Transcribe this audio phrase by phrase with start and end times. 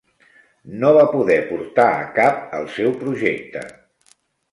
[0.83, 3.63] No va poder portar a cap el seu projecte.